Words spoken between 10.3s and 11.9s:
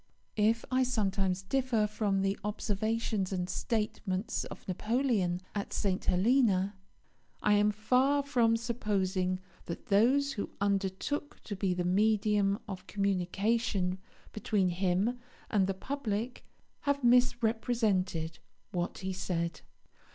who undertook to be the